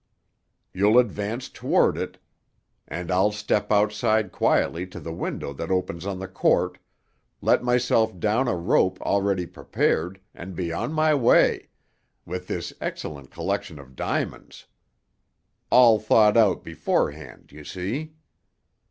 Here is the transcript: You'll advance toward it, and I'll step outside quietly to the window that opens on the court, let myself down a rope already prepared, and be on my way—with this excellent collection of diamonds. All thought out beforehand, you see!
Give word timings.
You'll 0.73 0.97
advance 0.97 1.47
toward 1.47 1.95
it, 1.95 2.17
and 2.87 3.11
I'll 3.11 3.31
step 3.31 3.71
outside 3.71 4.31
quietly 4.31 4.87
to 4.87 4.99
the 4.99 5.13
window 5.13 5.53
that 5.53 5.69
opens 5.69 6.07
on 6.07 6.17
the 6.17 6.27
court, 6.27 6.79
let 7.39 7.63
myself 7.63 8.17
down 8.19 8.47
a 8.47 8.55
rope 8.55 8.99
already 9.01 9.45
prepared, 9.45 10.19
and 10.33 10.55
be 10.55 10.73
on 10.73 10.91
my 10.91 11.13
way—with 11.13 12.47
this 12.47 12.73
excellent 12.81 13.29
collection 13.29 13.77
of 13.77 13.95
diamonds. 13.95 14.65
All 15.69 15.99
thought 15.99 16.35
out 16.35 16.63
beforehand, 16.63 17.51
you 17.51 17.63
see! 17.63 18.15